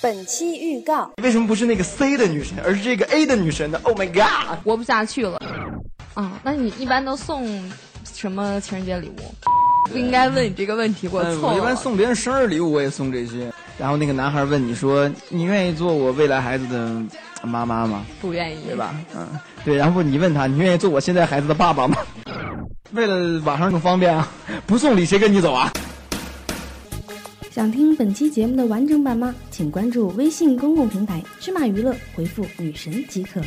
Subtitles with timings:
[0.00, 4.58] 本期预告：为什么不是那个 C 的女神，而是这个 A 的女神呢？Oh my god！
[4.62, 5.40] 活不下去了。
[6.12, 7.72] 啊，那你一般都送
[8.12, 9.53] 什么情人节礼物？
[9.90, 11.54] 不应该问你这个问题，我错了。
[11.54, 13.52] 我一般送别人生日礼物，我也送这些。
[13.78, 16.90] 然后那个男孩问你说：“你愿意做我未来孩子的
[17.42, 18.94] 妈妈吗？”不愿意，对吧？
[19.16, 19.26] 嗯，
[19.64, 19.76] 对。
[19.76, 21.96] 然后你问他：“你愿意做我现在孩子的爸爸吗？”
[22.92, 24.28] 为了网上更方便啊，
[24.66, 25.70] 不送礼谁跟你走啊？
[27.50, 29.34] 想听本期节目的完整版吗？
[29.50, 33.40] 请关注微信公共平台“芝麻娱乐”，回复“女神”即可。